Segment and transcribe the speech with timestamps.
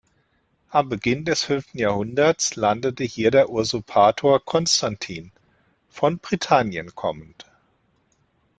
[0.69, 5.31] Am Beginn des fünften Jahrhunderts landete hier der Usurpator Konstantin,
[5.89, 7.45] von Britannien kommend.